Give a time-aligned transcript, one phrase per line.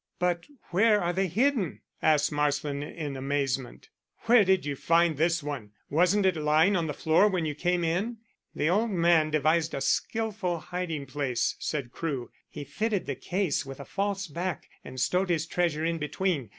[0.17, 3.89] "But where are they hidden?" asked Marsland, in amazement.
[4.21, 5.73] "Where did you find this one?
[5.91, 8.17] Wasn't it lying on the floor when you came in?"
[8.55, 12.31] "The old man devised a skilful hiding place," said Crewe.
[12.49, 16.49] "He fitted the case with a false back, and stowed his treasure in between.